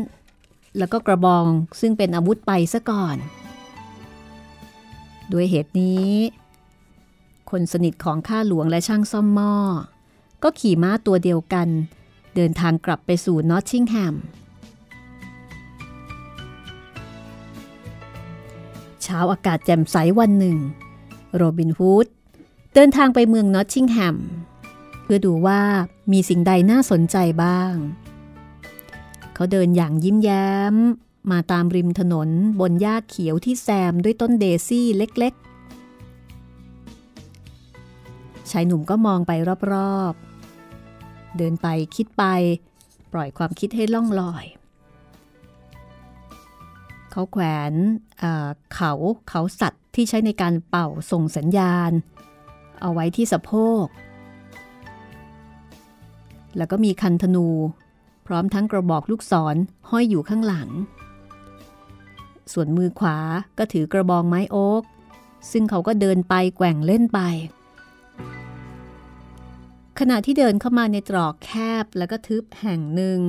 [0.79, 1.47] แล้วก็กระบอง
[1.81, 3.17] ซึ่งเป็นอาวุธไปซะก่อน
[5.33, 6.11] ด้วยเหตุนี้
[7.51, 9.55] คนสนิทของข้าหลวงและช่างซ่อมหม้อ
[10.43, 11.69] ก็ขี่ม้าตัวเดียวกัน
[12.35, 14.15] เดินทางกลับไปสู่นอตติงแฮม
[19.03, 20.59] เช้าอากาศแจ่มใสวันหนึ่ง
[21.35, 22.07] โรบินฮูด
[22.75, 24.17] เดินทางไปเมืองนอตติงแฮม
[25.03, 25.61] เพื่อดูว่า
[26.13, 27.75] มีสิ่งใดน่าสนใจบ้าง
[29.35, 30.75] เขาเดินอย่างยิ้มแย้ม
[31.31, 32.29] มาตามริมถนน
[32.61, 35.45] บนหญ้าเขียวที่แซมด้วยต้นเดซี่เล็กๆ
[38.51, 39.33] ชายหนุ่มก็มองไป
[39.73, 41.67] รอบๆ เดินไป
[41.97, 42.25] คิดไป
[43.13, 44.45] ปล่อยความคิดให้ล่องลอย
[47.11, 47.73] เขาแขวน
[48.19, 48.93] เอ่อเขา
[49.29, 51.91] เขาสัตว์ที่ใช้ในการเป่าส่งสัญญาณ
[52.81, 53.53] เอาไว้ที่สะโพ
[53.85, 53.87] ก
[56.57, 57.49] แล้วก็มีคันธนู
[58.27, 59.57] พร้อมทั้งกระบอกลูกศร
[59.91, 60.71] ห้อยอยู่ข้างหลัง
[62.53, 63.19] ส่วนมือขวา
[63.59, 64.83] ก็ถือกระบองไม้โอ๊ก
[65.53, 67.21] ซึ่งเขาก็เดินไปแกว่งเล่นไป
[69.99, 71.51] ขณะที่เดินเข้ามาในตรอกแค
[71.83, 73.21] บแล้วก็ทึบแห่งหนึ่ง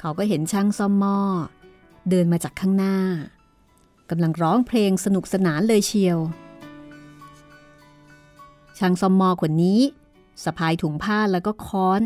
[0.00, 1.18] เขาก็เห็นช่างซ่อมหม้อ
[2.10, 2.96] เดินมาจากข้างหน้า
[4.10, 6.18] กำลังร้องเพลงสนุกสนานเลยเชียว
[8.78, 9.80] ช่างซ่อมหม้อคนนี้
[10.44, 12.00] สะพายถุงผ้าแล้วก็ค้อน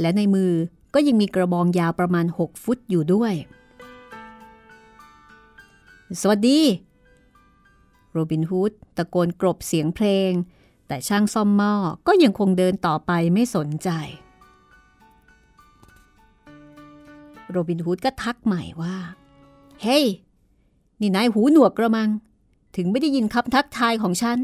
[0.00, 0.52] และในมือ
[0.94, 3.34] ก็ยังมีกระบองยาวประมาณ 6 ฟุตอยู่ด้วย
[6.20, 6.60] สวัสดี
[8.12, 10.30] โรบินฮูดตะโกนกรบเสียงเพลง
[10.88, 11.74] แต่ช่างซ่อมหม้อ
[12.06, 13.90] ก็ยังคงเดินต่อไปไม่สนใจ
[17.50, 18.96] โรบินฮูดก็ทักใหม่ว่า
[19.82, 20.04] เฮ้ย
[21.00, 22.10] นี่นายหูหนวกกระมัง
[22.76, 24.38] ถึงไม่ได้ยินคำทักทายของฉัน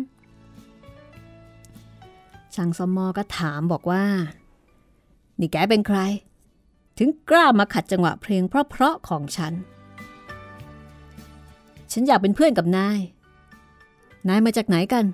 [2.61, 4.05] ช่งซ่อมอก็ถามบอกว่า
[5.40, 5.99] นี่แกเป็นใคร
[6.99, 9.53] ถึงกล้ามาขัดจังหวะเพลงเพราะๆของฉัน
[11.92, 12.99] ฉันอยากเป็นเพื่อนกับนาย
[14.29, 15.05] นายมาจากไหนกัน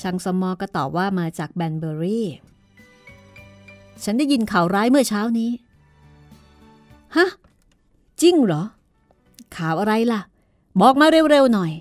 [0.00, 2.26] ช่างซ่อมอก็ตอบว่ามาจากแบนเบอรี่
[4.04, 5.50] ฉันได้ยินข่าวร้ายเมื่อเช้านี้
[7.16, 7.28] ฮะ
[8.20, 8.62] จริงเหรอ
[9.56, 10.20] ข่าวอะไรล่ะ
[10.80, 11.72] บอกมาเร็วๆหน่อย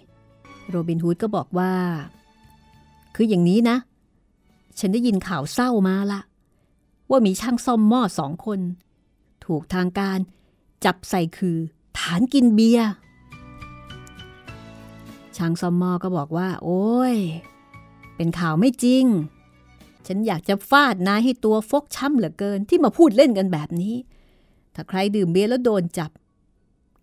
[0.69, 1.71] โรบินฮูดก็บอกว่า
[3.15, 3.77] คืออย่างนี้นะ
[4.79, 6.21] ฉันได้ยินข่าวเศร้ามาละ
[7.09, 8.59] ว่ามีช่างซ่อมหม้อสองคน
[9.45, 10.19] ถูกทางการ
[10.85, 11.57] จับใส่คือ
[11.97, 12.89] ฐานกินเบียร์
[15.37, 17.15] ช่างซ่อมหม้อก็บอกว่า โอ้ย
[18.15, 19.05] เป็นข่าวไม่จริง
[20.07, 23.95] ฉันอยากจะฟาดนายให้ตัวฟกช้ำเหลือเกินที่มาพูดเล่นกันแบบนี้
[24.75, 26.11] ถ้าใครดื่มเบียร์แล้วโดนจับ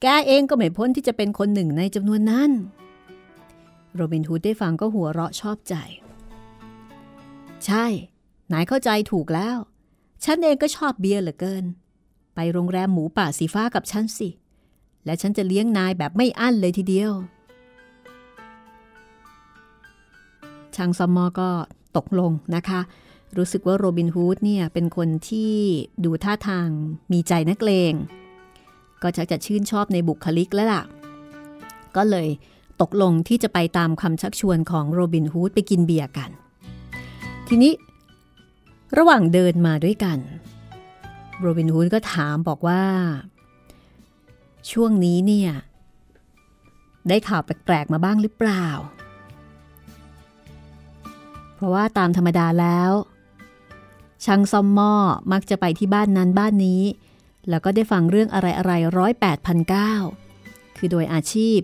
[0.03, 2.51] แกเองก็ไม่พ้นที่จะเป็นคนหนึ่งในจำนวนนั้น
[3.95, 5.75] โรบินฮูดได้ฟังก็หัวเราะชอบใจ
[7.67, 7.87] ใช่
[8.53, 9.57] นายเข้าใจถูกแล้ว
[10.25, 11.65] ฉันเองก็ชอบเบียร์เหลือเกิน
[12.35, 14.29] ไปโรงแรมหมูป่าสีฟ้ากับฉันสิ
[15.05, 17.13] และฉันจะเลี้ยงนายแบบไม่อั้นเลยทีเดียว
[20.75, 21.49] ช่างซอมมอก็
[21.97, 22.81] ตกลงนะคะ
[23.37, 25.53] รู้สึกว่าโรบินฮูดเนี่ยเป็นคนที่
[26.05, 26.69] ดูท่าทาง
[27.13, 27.93] มีใจนักเลง
[29.03, 30.83] ก็ชักจะชื่นชอบในบุคลิกแล้วล่ะ
[31.97, 32.29] ก็เลย
[32.81, 36.31] ตกลงที่จะไปตามคำชักชวนของโรบินฮูดไปกินเบียร์กัน
[37.57, 37.77] ทีนี้
[38.99, 40.19] ระหว่างเดินมาด้วยกัน
[41.39, 42.83] โรบินฮูดก็ถามบอกว่า
[44.71, 45.51] ช่วงนี้เนี่ย
[47.09, 48.67] ได้ข่าวแปลกๆมาบ้างหรือเปล่า
[51.55, 52.93] เพราะว่าตามธรรมดาแล้ว
[54.25, 54.95] ช่างซ่อมหม้อ
[55.33, 56.83] มักจะไปที่บ้านนั้นบ้านนี้
[57.49, 59.95] แล้วก็ได้ฟังเรื่องอะไรอะไรร้อยแปดพันเก้า
[60.77, 61.59] คือโดยอาชีพ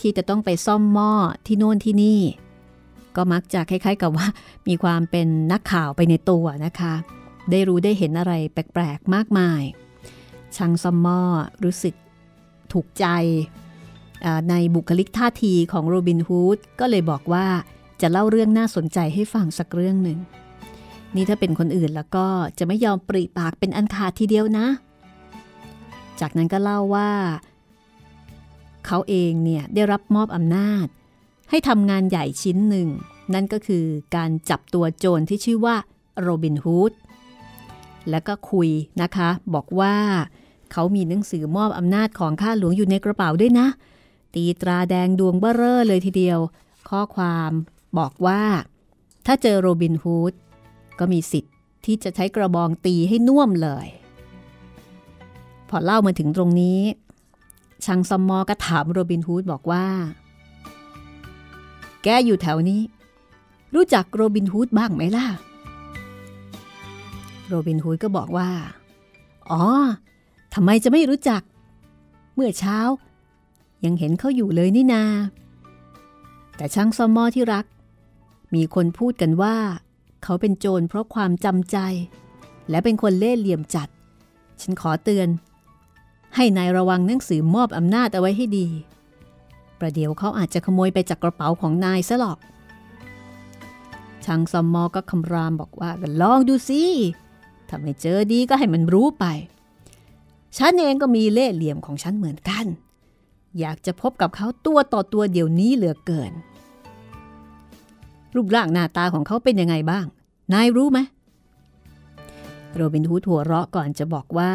[0.00, 1.12] ที่จะต้องไปซ่อมหม้อ
[1.46, 2.20] ที่โน่นที่นี่
[3.16, 4.26] ก็มักจะคล้ายๆ กับว่า
[4.68, 6.94] มีความเป็นนักข่าวไปในตัวนะคะ
[7.50, 9.62] ได้รู้ได้เห็นอะไรแปลกๆมากมาย
[10.56, 11.20] ช่างซอมมอ
[11.64, 11.94] รู้สึก
[12.72, 13.06] ถูกใจ
[14.50, 17.46] ในบุคลิกท่าทีของโรบินฮูดก็เลยบอกว่า
[18.00, 20.18] จะเล่าเรื่องน่าสนใจให้ฟังสักเรื่องหนึ่ง
[21.14, 22.26] นี่ถ้าเป็นคนอื่นแล้วก็
[22.58, 24.66] จะไม่ยอมปริปากเป็นอันขาดทีเดียวนะ
[26.20, 27.10] จากนั้นก็เล่าว่า
[28.86, 30.86] เขาเองเนี่ยได้รับมอบอำนาจ
[31.50, 32.88] ให้ทำงานใหญ่ชิ้นหนึ่ง
[33.34, 33.84] นั่นก็คือ
[34.16, 35.76] การจับตัวโจรที่ชื่อว่า
[36.20, 36.92] โรบินฮูด
[38.10, 38.68] แล้วก็คุย
[39.02, 39.94] นะคะ บอกว่า
[40.72, 43.66] เขามีหนังสือมอบอำนาจของข้าหลวงอยู่ในกระเป๋าด้วยนะ
[44.34, 46.38] ตีตราแดงดวงเบ้อเร่อเลยทีเดียว
[46.88, 47.50] ข้อความ
[47.98, 48.42] บอกว่า
[49.26, 50.32] ถ้าเจอโรบินฮูด
[50.98, 51.54] ก็มีสิทธิ์
[51.84, 53.86] ที่จะใช้กระบองตีให้น่วมเลย
[55.68, 56.80] พอเล่ามาถึงตรงนี้
[57.84, 59.86] ช่างซอมมอก็ถามโรบินฮูดบอกว่า
[62.04, 62.80] แกอยู่แถวนี้
[63.74, 65.26] รู้จักโรบินฮูดบ้างไหมล่ะ
[67.46, 68.50] โรบินฮูดก็บอกว่า
[69.50, 69.62] อ๋อ
[70.54, 71.42] ทำไมจะไม่รู้จัก
[72.34, 72.78] เมื่อเช้า
[73.84, 75.04] ยังเห็นเขาอยู่เลยนี่นา
[76.56, 77.66] แต่ช่างซอมมอที่รัก
[78.54, 79.56] มีคนพูดกันว่า
[80.22, 81.76] เขาเป็นโจรเพราะความจำใจ
[82.70, 83.88] และเป็นคนเล่ห์เหลี่ยมจัด
[84.60, 85.28] ฉันขอเตือน
[86.36, 88.66] ให้นายระวังหนังสือมอบอำนาจเอาไว้ให้ดี
[89.78, 92.38] ประเดี๋ยวเขาอาจจะขโมยไปจากกระเป๋าของนายซะหรอก
[94.24, 96.82] ช่างซอมมอก็คำรามบอกว่าก็ลองดูสิ
[97.68, 99.24] ถ้าไม่เจอดีก็ให้มันรู้ไป
[100.56, 102.66] ฉันเองก็มีเล่ห์เหลี่ยมของฉันเหมือนกัน
[103.58, 106.32] อยากจะพบกับเขาตัวต่อตัวเดี๋ยวนี้เหลือเกิน
[108.34, 110.06] รูปร่างหน้าตาของเขาเป็นยังไงบ้าง
[110.52, 110.98] นายรู้ไหม
[112.74, 114.52] โรบินฮูดหัวเราะก่อนจะบอกว่า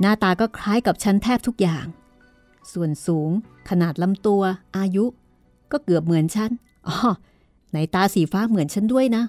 [0.00, 1.86] หน้าตาก็คล้ายกับฉันแทบทุกอย่าง
[2.72, 3.30] ส่วนสูง
[3.68, 4.42] ขนาดลำตัว
[4.76, 5.04] อายุ
[5.72, 6.50] ก็เกือบเหมือนฉัน
[6.88, 6.96] อ๋อ
[7.72, 9.22] ในตาสีฟ้าเหมือนฉันด้วยนะ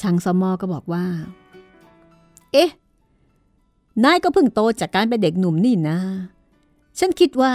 [0.00, 1.04] ช่างสมอก็บอกว่า
[2.52, 2.70] เอ๊ะ
[4.04, 5.98] นายก็เพิ่งโตจากการเป็นเด็กหนุ่มนี่นะ
[6.98, 7.54] ฉันคิดว่า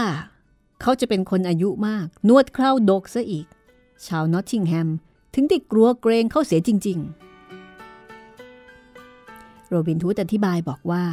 [0.82, 3.46] เขาจะเป็นคนอายุมาก นวดเคราดกซะอีก
[4.06, 4.90] ชาวนอตติงแฮม
[5.34, 7.00] ถึงได้กลัวเกรงเขาเสียจริง
[8.34, 11.04] ๆ โรบินทูดอธิบายบอกว่า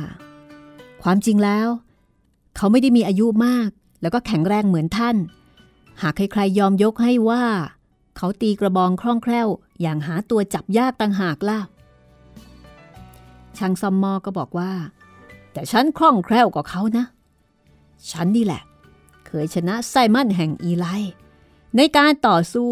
[1.09, 1.69] ความจริงแล้ว
[2.57, 3.69] เขาไม่ได้มีอายุมาก
[4.01, 5.17] แล้วก็แข็งแรงเหมือนท่าน
[6.03, 7.45] หากใครๆยอมยกให้ว่า
[8.17, 9.49] เขาตีกระบองคล่องแคล่ว
[9.81, 11.61] อย่างหาตัวจับยากต่างหากล่ะ
[13.59, 14.73] ช่างซอมมอก็บอกว่า
[15.53, 17.05] แต่ฉันคล่องแคล่วกว่าเขานะ
[18.11, 18.63] ฉันนี่แหละ
[19.27, 20.87] เคยชนะไซมอนแห่งอีไล
[21.77, 22.71] ในการต่อสู้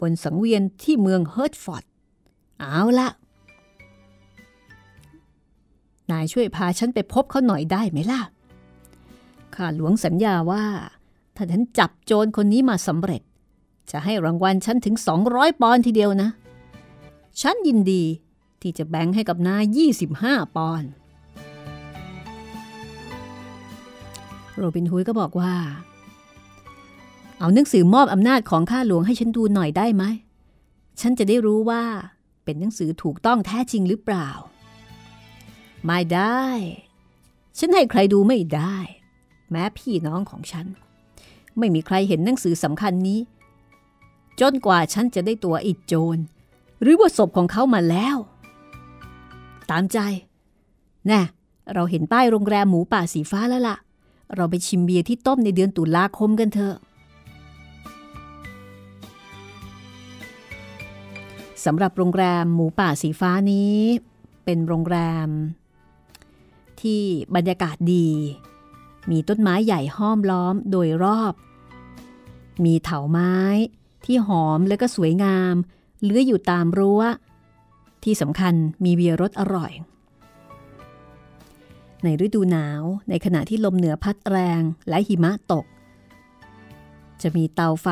[0.00, 1.84] บนสังเวียนที่เมืองเฮิร์ตฟอร์ด
[2.58, 3.08] เอาละ
[6.10, 8.20] นายช่วยพาฉันไปพบเขาหน่อยได้ไหมล่ะ
[9.54, 10.64] ข้าหลวงสัญญาว่า
[11.36, 13.22] ถ้าฉันจับโจรคนนี้มาสำเร็จ
[13.90, 14.94] จะให้รางวัลฉันถึง
[15.28, 16.30] 200 ปอนด์ทีเดียวนะ
[17.40, 18.02] ฉันยินดี
[18.60, 19.78] ที่จะแบ่งให้กับนาย
[20.14, 20.90] 25 ปอนด์
[24.56, 25.54] โรบินฮุยก็บอกว่า
[27.38, 30.04] เอาหนังสือมอบอำนาจของข้าหลวงให้ฉันดูหน่อยได้ไหม
[31.00, 31.82] ฉันจะได้รู้ว่า
[32.44, 34.28] เป็นหนังสือถูกต้องแท้จริงหรือเปล่า
[35.84, 36.44] ไม่ได้
[37.58, 38.76] ฉันให้ใครดูไม่ได้
[39.50, 40.66] แม้พี่น้องของฉัน
[41.58, 43.20] ไม่มีใครเห็นหนังสือสำคัญนี้
[44.40, 46.18] จนกว่าฉันจะได้ตัวอิดโจร
[46.82, 48.16] หรือว่าศพของเขามาแล้ว
[49.70, 49.98] ตามใจ
[51.06, 51.20] แน่
[51.74, 53.76] เราเห็นป้ายโรงแรมหมูป่าสีฟ้าแล้วล่ะ
[54.34, 56.76] เราไปชิมเบียร์ที่ต้มในเดือนตุลาคมกันเถอะ
[61.64, 63.78] สำหรับโรงแรมหมูป่าสีฟ้านี้
[64.44, 65.28] เป็นโรงแรม
[66.82, 67.02] ที่
[67.34, 68.08] บรรยากาศดี
[69.10, 71.32] มีต้นไม้ใหญ่ห้อมล้อมโดยรอบ
[72.64, 73.34] มีเถาไม้
[74.04, 75.54] ที่หอมและก็สวยงาม
[76.04, 77.02] เลื้อยอยู่ตามรั้ว
[78.04, 79.72] ที่สำคัญมีเบียร์รสอร่อย
[82.04, 85.64] ในฤดูหนาวในขณะที่ลมเหนือพัดแรงและหิมะตก
[87.22, 87.88] จะมีเตาไฟ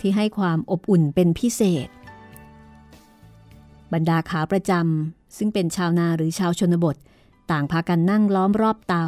[0.00, 1.88] ที่ให้ความอบอุ่นเป็นพิเศษ
[3.92, 6.96] บรรดาขาประจำซึ่งเป็นชาวนาหรือชาวชนบท
[7.50, 9.06] ต่างพากันนั่งล้อมรอบเตา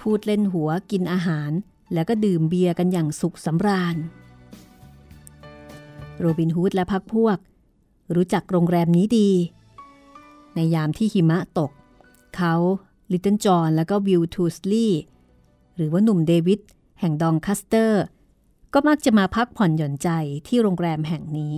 [0.00, 1.50] พูดเล่นหัวกินอาหาร
[1.92, 3.96] แล้วก็ดื่มเบียร์กันอย่างสุขสำราญ
[6.18, 7.38] โรบินฮูดและพรรคพวก
[8.14, 9.30] รู้จักโรงแรมนี้ดี
[10.54, 11.70] ในยามที่หิมะตก
[12.36, 12.54] เขา
[13.12, 15.02] ลิตเติ้ลจอห์นและก็วิลสทูตลีย์
[15.76, 16.60] หรือว่าหนุ่มเดวิด
[17.00, 18.02] แห่งดองคัสเตอร์
[18.72, 20.08] ก็มักจะมาพักผ่อนหย่อนใจ
[20.46, 21.56] ที่โรงแรมแห่งนี้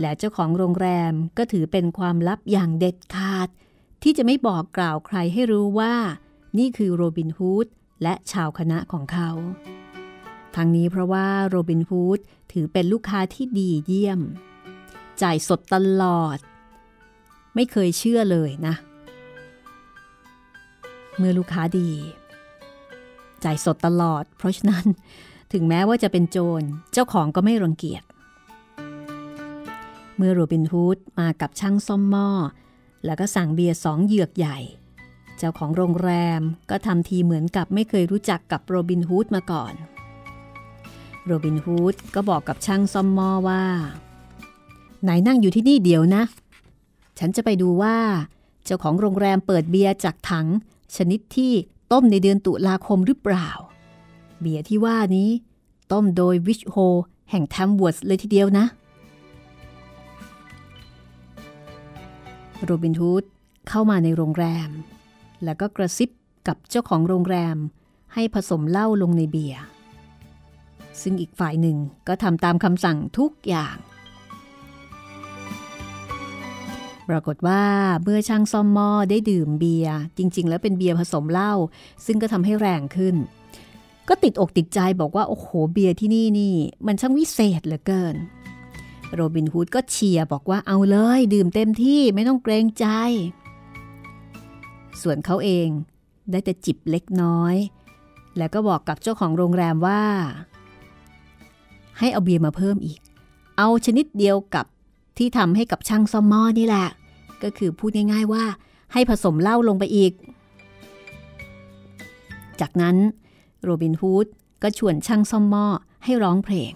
[0.00, 3.48] และเจ้าของโรงแรมก็ถือเป็นความลับอย่างเด็ดขาด
[4.06, 5.94] ที่จะไม่บอกกล่าวใครให้รู้ว่า
[6.58, 7.66] นี่คือโรบินฮูด
[8.02, 9.30] และชาวคณะของเขา
[10.56, 12.18] ทั้งนี้เพราะว่าโรบินฮูด
[12.52, 14.20] ถือเป็นลูกค้าที่ดีเยี่ยม
[15.22, 16.38] จ่ายสดตลอด
[17.54, 18.74] ไม่เคยเชื่อเลยนะ
[21.16, 21.90] เมื่อลูกค้าดี
[23.44, 24.84] จ่ายสดตลอด เพราะฉะนั้น
[25.52, 28.02] ถึงแม้ว่าจะเป็นโจรเจ้าของก็ไม่รังเกียจ
[30.16, 32.28] เมื่อโรบินฮูดมากับช่างซ่อมหม้อ
[33.04, 34.58] แล้วก็สั่งเบียร์สองเหยือกใหญ่
[35.38, 36.40] เจ้าของโรงแรม
[36.70, 39.74] ก็ทำทีเหมือนกับไม่เคยรู้จักกับโรบินฮูดมาก่อน
[41.24, 43.64] โรบินฮูดก็บอกกับช่างซ่อมหม้อว่า
[45.02, 46.22] นายนั่งอยู่ที่นี่เดี๋ยวนะ
[47.18, 47.96] ฉันจะไปดูว่า
[48.64, 50.46] เจ้าของโรงแรมเปิดเบียร์จากถัง
[50.96, 51.52] ชนิดที่
[51.92, 53.48] ต้มในเดือนตุลาคมหรือเปล่า
[54.40, 55.30] เบียร์ที่ว่านี้
[55.92, 56.76] ต้มโดยวิชโฮ
[57.30, 58.66] แห่งแทมวอร์สเลยทีเดียวนะ
[62.66, 63.24] โรบินฮูด
[63.68, 64.70] เข้ามาในโรงแรม
[65.44, 66.10] แล้วก็กระซิบ
[66.48, 67.56] กับเจ้าของโรงแรม
[68.14, 69.62] ให้ผสมเหล้าลงในเบียร์
[71.02, 71.76] ซึ่งอีกฝ่ายหนึ่ง
[72.08, 73.76] ก็ทำตามคำสั่งทุกอย่าง
[77.08, 77.62] ปรากฏว่า
[78.02, 81.52] เมื่อช่างซ่อมหม้อได้ดื่มเบียร์จริง ๆ แล้วเป็นเบียร์ผสมเหล้า
[82.06, 83.16] ซึ่งก็ทำให้แรงขึ้น
[84.08, 86.54] ก็ติดอกติดใจบอกว่า โอ้โหเบียร์ที่นี่นี่
[86.86, 88.16] มันช่างวิเศษเหลือเกิน
[89.12, 92.86] โรบินฮูดก็เชียร์บอกว่าเอาเลยดื่มเต็มที่ไม่ต้องเกรงใจ
[95.02, 95.68] ส่วนเขาเอง
[96.30, 97.54] ได้แต่จิบเล็กน้อย
[98.38, 100.02] แล้วก็บอกกับเจ้าของโรงแรมว่า
[101.98, 103.00] ให้เอาเบียร์มาเพิ่มอีก
[103.58, 104.66] เอาชนิดเดียวกับ
[105.18, 106.88] ที่ทำให้กับช่างซ่อมหม้อนี่แหละ
[107.42, 108.44] ก็คือพูดง่ายๆว่า
[108.92, 110.12] ให้ผสมเหล้าลงไปอีก
[112.60, 112.96] จากนั้น
[113.62, 114.26] โรบินฮูด
[114.62, 115.66] ก็ชวนช่างซ่อมหม้อ
[116.04, 116.72] ให้ร้องเพลง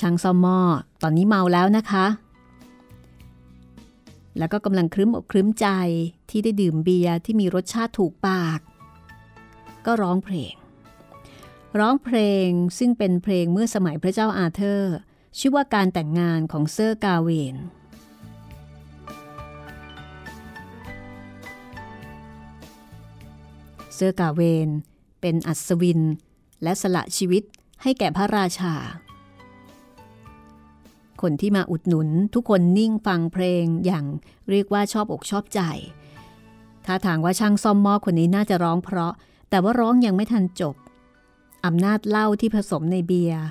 [0.00, 0.58] ช่างซ่อมหม้อ
[1.02, 2.06] ตอนนี้เมาแล้วนะคะ
[4.38, 5.68] แล้วก็กำลังครึ้มอกครึ้มใจ
[6.30, 8.60] ที่ได้ดื่มเบียร์ที่มีรสชาติถูกปาก
[9.86, 10.54] ก็ร้องเพลง
[11.78, 14.94] ร้องเพลงซึ่งเป็นเพลงเมื่อสมัยพระเจ้าอาเธอร์
[15.38, 17.56] ชื่อว่าการแต่งงานของเซอร์กาเวน
[23.94, 24.68] เซอร์กาเวน
[25.20, 26.00] เป็นอัศวิน
[26.62, 27.42] และสละชีวิต
[27.82, 28.74] ให้แก่พระราชา
[31.22, 34.04] คนที่มาอุดหนุนทุกคนนิ่งฟังเพลงอย่าง
[34.50, 35.60] เรียกว่าชอบอกชอบใจ
[36.86, 39.12] ถ้าทางว่าช่างซ่อมหม้อคนนี้น่าจะร้องเพราะ
[39.50, 40.76] แต่ว่าร้องยังไม่ทันจบ
[41.64, 43.44] อำนาจเหล้าที่ผสมในเบียร์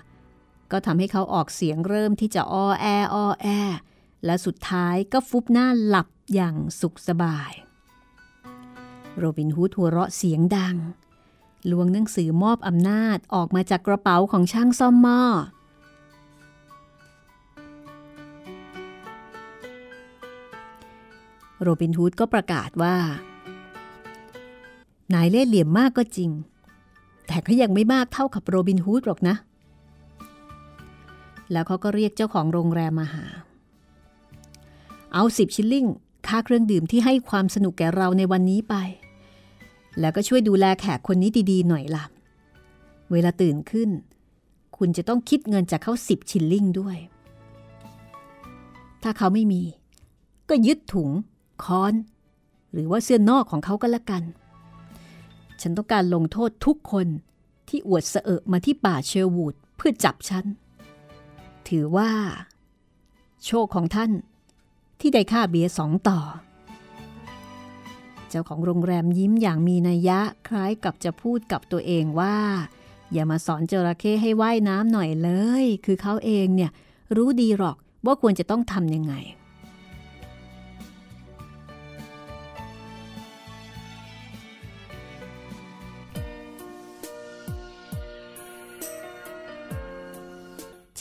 [0.72, 3.48] ก็ทำให้เขาออกเสียงเริ่มที่จะอ้อแออ้อแอ
[4.26, 7.52] และสุดท้ายก็ฟุบหน้าหลับอย่างสุขสบาย
[9.18, 10.78] โรบินฮูดหัวเราะเสียงดัง
[11.72, 15.22] ลวงหนังสือมอบอำนาจออกมาจากกระเป๋าของช่างซ่อมหม้อ
[21.64, 22.96] โรบินฮูดก็ประกาศว่า
[25.14, 26.30] นายเล่ห์เหลี่ยมมากก็จริง
[27.28, 29.36] แต่ก็ยังไม่มากเท่ากับโรบินฮูดหรอกนะ
[31.52, 33.26] แล้วเขาก็เรียกเจ้าของโรงแรมมาหา
[35.14, 35.86] เอาสิบชิลลิง
[36.28, 38.76] ค่าเครื่องดื่มที่ให้ความสนุกแก่เราในวันนี้ไป
[40.00, 42.06] แล้วก็ช่วยดูแลแขกคนนี้ดีๆหน่อยล่ะ
[43.12, 43.90] เวลาตื่นขึ้น
[44.78, 46.98] คุณจะต้องคิดเงินจากเขาสิบชิลลิงด้วย
[49.04, 49.62] ถ้าเขาไม่มี
[50.50, 51.10] ก็ยึดถุง
[51.66, 51.94] ค้อน
[52.74, 54.24] หรือว่าเสื้อนอกของเขาก็แล้วกัน
[55.62, 57.08] ฉันต้องการลงโทษทุกคน
[57.70, 60.46] ที่อวดเสอะมาที่ป่าเชลวูดเพื่อจับฉัน
[61.68, 62.12] ถือว่า
[63.46, 64.12] โชคของท่าน
[65.00, 66.20] ที่ได้ค่าเบียสองต่อ
[68.30, 72.38] เจ้าของโรงแรมยิ้มอย่างมีนัยยะคล้ายกับจะพูดกับตัวเองว่า
[73.14, 75.30] อย่ามาสอนจระเข้ให้ว่ายน้ำหน่อยเล
[75.64, 76.72] ย คือเขาเองเนี่ย
[77.16, 79.14] รู้ดีหรอกว่าควรจะต้องทำยังไง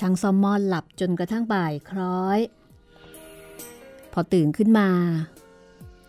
[0.04, 2.40] ช่างซอมมอนหลับจนกระทั่งบ่ายคล้อย
[4.12, 4.88] พอตื่นขึ้นมา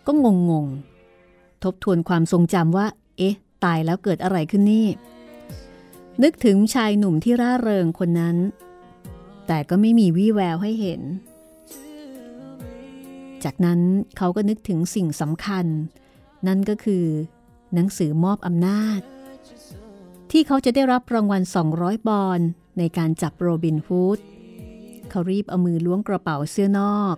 [0.05, 2.87] ก็งงงๆทบทวนความทรงจำว่า
[3.17, 4.87] เอ๊ะ ตายแล้วเกิดอะไรขึ้นนี่
[6.23, 8.37] นึกถึงชายหนุ่มที่ร่าเริงคนนั้น
[9.47, 11.01] แต่ก็ไม่มีวี่แววให้เห็น
[13.43, 13.79] จากนั้น
[14.17, 15.65] เขาก็นึกถึงสิ่งสำคัญ
[16.47, 17.05] นั่นก็คือ
[17.73, 18.99] หนังสือมอบอำนาจ
[20.31, 21.41] ที่เขาจะได้รับรางวัล
[21.75, 22.41] 200 บอล
[22.77, 24.19] ในการจับโรบินฮูด
[25.09, 27.15] เขารีบเอามือล้วงกระเป๋าเสื้อนอก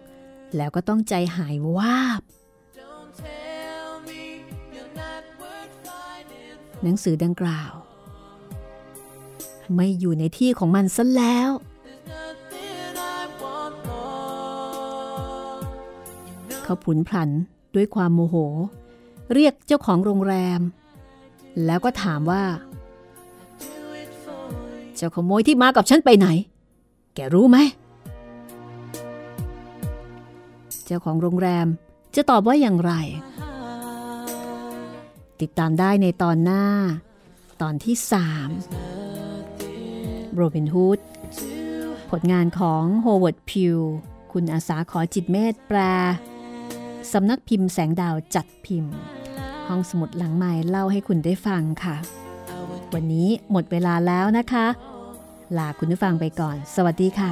[0.55, 2.21] แล้วก็ต้องใจหายวาบ
[6.83, 7.73] หนังสือดังกล่าว
[9.75, 11.49] ไม่อยู่ในที่ของมันซะแล้ว
[16.63, 17.29] เขาผุนพลัน
[17.75, 18.35] ด้วยความโมโห
[19.33, 20.61] เรียกเจ้าของโรงแรม
[21.65, 22.43] แล้วก็ถามว่า
[24.95, 26.27] เจ้าขโมยที่มากับฉันไปไหน
[27.15, 27.57] แกรู้ไหม
[30.85, 31.67] เจ้าของโรงแรม
[32.15, 32.93] จะตอบว่าอย่างไร
[35.41, 36.65] ติดตามได้ในตอนหน้า
[37.61, 38.49] ตอนที่สาม
[40.33, 40.99] โรบินฮูด
[42.09, 43.77] ผลงานของโฮเวิร์ดไพล์
[44.31, 45.79] คุณอาษาขอจิตต์เมตต์แปล
[47.13, 48.93] สำนักพิมพ์แสงดาวจัดพิมพ์
[49.67, 51.95] ห้องสมุดหลังไม้เล่าให้คุณได้ฟังค่ะ
[52.95, 54.67] วันนี้หมดเวลาแล้วนะคะ
[55.57, 57.31] ลาคุณผู้ฟังไปก่อน สวัสดีค่ะ